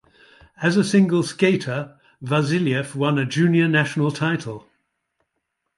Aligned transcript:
As 0.63 0.77
a 0.77 0.83
single 0.83 1.21
skater, 1.21 1.95
Vasiliev 2.23 2.95
won 2.95 3.19
a 3.19 3.25
Junior 3.27 3.67
national 3.67 4.09
title. 4.09 4.67